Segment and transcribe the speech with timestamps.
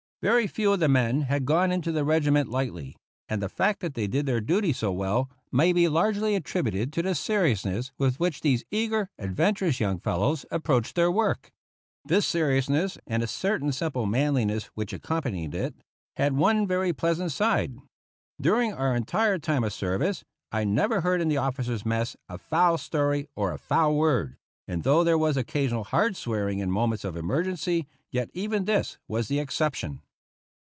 [0.21, 2.95] Very few of the men had gone into the regiment lightly,
[3.27, 7.01] and the fact that they did their duty so well may be largely attributed to
[7.01, 11.49] the seriousness with which these eager, adven turous young fellows approached their work.
[12.05, 15.73] This seriousness, and a certain simple manliness which accompanied it,
[16.17, 17.79] had one very pleasant side.
[18.39, 22.37] Dur ing our entire time of service, I never heard in the officers' mess a
[22.37, 24.37] foul story or a foul word;
[24.67, 29.27] and though there was occasional hard swearing in moments of emergency, yet even this was
[29.27, 29.99] the exception.